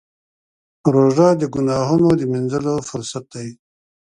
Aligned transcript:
روژه 0.93 1.29
د 1.41 1.41
ګناهونو 1.53 2.09
د 2.19 2.21
مینځلو 2.31 2.75
فرصت 2.89 3.23
دی. 3.33 3.49